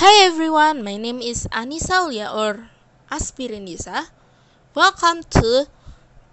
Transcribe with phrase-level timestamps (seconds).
[0.00, 2.72] Hi everyone, my name is Anissa Ulia or
[3.12, 4.08] Aspirindisa.
[4.72, 5.68] Welcome to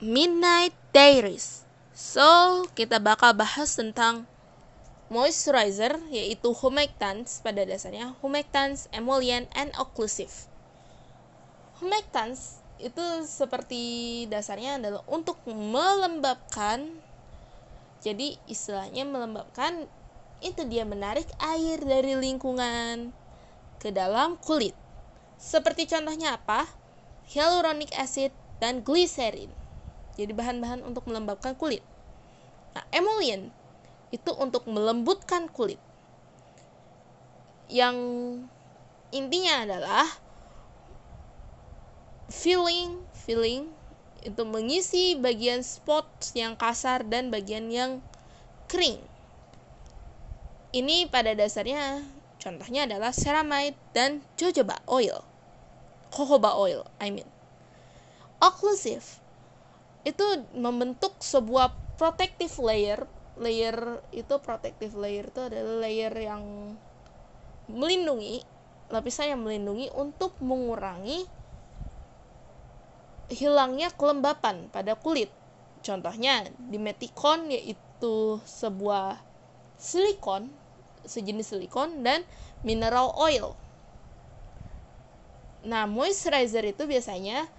[0.00, 1.68] Midnight Diaries.
[1.92, 4.24] So, kita bakal bahas tentang
[5.12, 10.32] moisturizer yaitu humectants pada dasarnya humectants, emollient, and occlusive.
[11.84, 16.96] Humectants itu seperti dasarnya adalah untuk melembabkan
[18.00, 19.84] jadi istilahnya melembabkan
[20.40, 23.20] itu dia menarik air dari lingkungan
[23.80, 24.76] ke dalam kulit.
[25.40, 26.68] Seperti contohnya apa?
[27.32, 29.48] Hyaluronic acid dan glycerin.
[30.20, 31.80] Jadi bahan-bahan untuk melembabkan kulit.
[32.76, 33.48] Nah, emollient
[34.12, 35.80] itu untuk melembutkan kulit.
[37.72, 37.96] Yang
[39.16, 40.06] intinya adalah
[42.28, 43.72] filling, filling
[44.20, 46.04] itu mengisi bagian spot
[46.36, 48.04] yang kasar dan bagian yang
[48.68, 49.00] kering.
[50.70, 52.04] Ini pada dasarnya
[52.40, 55.22] contohnya adalah ceramide dan jojoba oil.
[56.10, 57.28] Jojoba oil, I mean.
[58.40, 59.20] Occlusive
[60.08, 60.24] itu
[60.56, 63.04] membentuk sebuah protective layer.
[63.36, 66.74] Layer itu protective layer itu adalah layer yang
[67.70, 68.42] melindungi
[68.90, 71.24] lapisan yang melindungi untuk mengurangi
[73.30, 75.30] hilangnya kelembapan pada kulit.
[75.80, 79.22] Contohnya dimetikon yaitu sebuah
[79.78, 80.50] silikon,
[81.10, 82.22] sejenis silikon dan
[82.62, 83.58] mineral oil.
[85.66, 87.50] Nah, moisturizer itu biasanya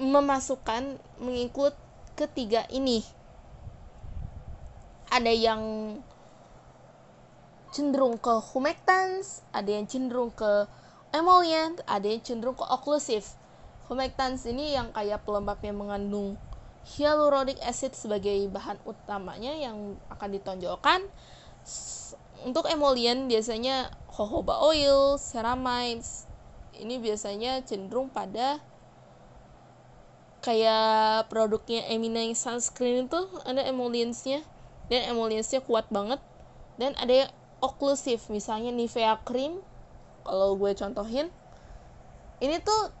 [0.00, 1.76] memasukkan mengikut
[2.16, 3.04] ketiga ini.
[5.12, 5.62] Ada yang
[7.70, 10.66] cenderung ke humectants, ada yang cenderung ke
[11.14, 13.44] emollient, ada yang cenderung ke occlusive
[13.84, 16.40] Humectants ini yang kayak pelembabnya mengandung
[16.96, 21.04] hyaluronic acid sebagai bahan utamanya yang akan ditonjolkan.
[22.44, 26.28] Untuk emollient biasanya jojoba oil, ceramides.
[26.76, 28.60] Ini biasanya cenderung pada
[30.44, 34.44] kayak produknya Emina yang sunscreen itu ada emollientsnya
[34.92, 36.20] dan emollientsnya kuat banget.
[36.76, 37.30] Dan ada yang
[37.64, 39.64] occlusive misalnya Nivea cream
[40.28, 41.32] kalau gue contohin.
[42.44, 42.92] Ini tuh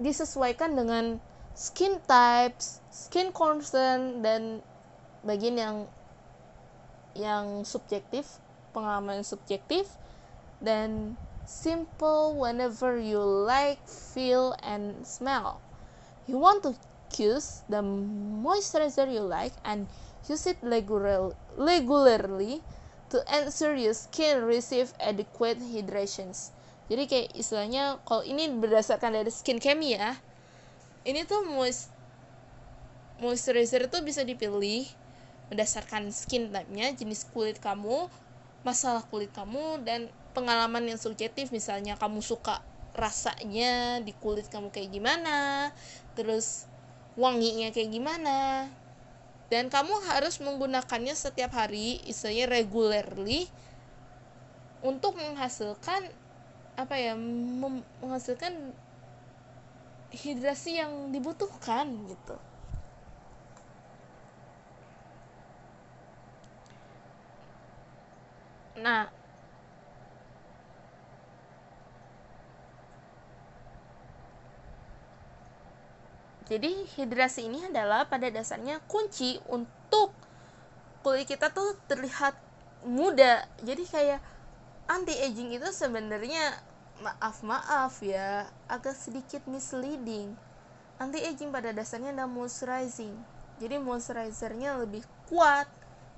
[0.00, 1.20] disesuaikan dengan
[1.52, 4.64] skin types, skin concern dan
[5.22, 5.76] bagian yang
[7.14, 8.26] yang subjektif,
[8.70, 9.86] pengalaman subjektif
[10.62, 11.14] dan
[11.46, 15.62] simple whenever you like, feel and smell.
[16.26, 16.74] You want to
[17.14, 17.82] choose the
[18.42, 19.86] moisturizer you like and
[20.26, 22.58] use it regularly
[23.14, 26.50] to ensure your skin receive adequate hydrations
[26.90, 30.18] jadi kayak istilahnya kalau ini berdasarkan dari skin chemi ya
[31.06, 31.94] ini tuh moist
[33.22, 34.90] moisturizer itu bisa dipilih
[35.54, 38.10] berdasarkan skin type-nya jenis kulit kamu
[38.66, 41.54] masalah kulit kamu dan pengalaman yang subjektif.
[41.54, 42.58] Misalnya kamu suka
[42.98, 45.70] rasanya di kulit kamu kayak gimana
[46.18, 46.66] terus
[47.14, 48.66] wanginya kayak gimana.
[49.46, 53.46] Dan kamu harus menggunakannya setiap hari istilahnya regularly
[54.82, 56.10] untuk menghasilkan
[56.74, 57.14] apa ya
[58.02, 58.74] menghasilkan
[60.10, 62.34] hidrasi yang dibutuhkan gitu
[68.84, 69.08] nah
[76.44, 80.12] jadi hidrasi ini adalah pada dasarnya kunci untuk
[81.00, 82.36] kulit kita tuh terlihat
[82.84, 83.44] muda.
[83.64, 84.20] Jadi kayak
[84.88, 86.60] anti aging itu sebenarnya
[87.00, 90.36] maaf maaf ya agak sedikit misleading.
[91.00, 93.12] Anti aging pada dasarnya ada moisturizing.
[93.60, 95.68] Jadi moisturizernya lebih kuat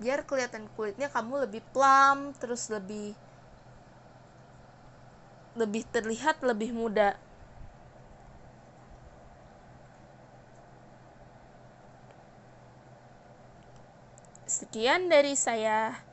[0.00, 3.12] biar kelihatan kulitnya kamu lebih plump terus lebih
[5.54, 7.20] lebih terlihat lebih muda
[14.48, 16.10] sekian dari saya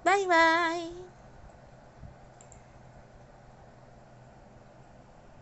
[0.00, 1.09] Bye bye.